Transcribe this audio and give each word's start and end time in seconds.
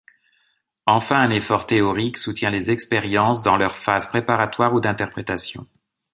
Enfin 0.87 1.19
un 1.21 1.29
effort 1.29 1.67
théorique 1.67 2.17
soutient 2.17 2.49
les 2.49 2.71
expériences 2.71 3.43
dans 3.43 3.55
leurs 3.55 3.75
phases 3.75 4.07
préparatoires 4.07 4.73
ou 4.73 4.79
d’interprétation. 4.79 5.67